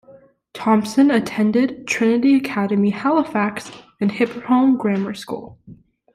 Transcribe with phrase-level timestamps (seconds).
[0.55, 3.69] Thompson attended Trinity Academy, Halifax,
[3.99, 5.59] and Hipperholme Grammar School.